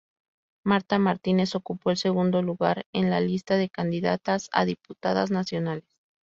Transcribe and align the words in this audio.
Marta 0.65 0.97
Martínez 0.97 1.53
ocupó 1.53 1.91
el 1.91 1.97
segundo 1.97 2.41
lugar 2.41 2.87
en 2.91 3.11
la 3.11 3.19
lista 3.19 3.55
de 3.55 3.69
candidatas 3.69 4.49
a 4.51 4.65
Diputadas 4.65 5.29
Nacionales. 5.29 5.83